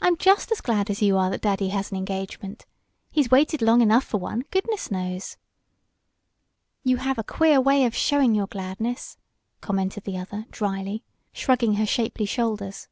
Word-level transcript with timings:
I'm 0.00 0.16
just 0.16 0.50
as 0.50 0.62
glad 0.62 0.88
as 0.88 1.02
you 1.02 1.18
are 1.18 1.28
that 1.28 1.42
daddy 1.42 1.68
has 1.68 1.90
an 1.90 1.98
engagement. 1.98 2.64
He's 3.10 3.30
waited 3.30 3.60
long 3.60 3.82
enough 3.82 4.02
for 4.04 4.16
one, 4.16 4.44
goodness 4.50 4.90
knows!" 4.90 5.36
"You 6.84 6.96
have 6.96 7.18
a 7.18 7.22
queer 7.22 7.60
way 7.60 7.84
of 7.84 7.94
showing 7.94 8.34
your 8.34 8.46
gladness," 8.46 9.18
commented 9.60 10.04
the 10.04 10.16
other 10.16 10.46
drily, 10.50 11.04
shrugging 11.34 11.74
her 11.74 11.84
shapely 11.84 12.24
shoulders. 12.24 12.88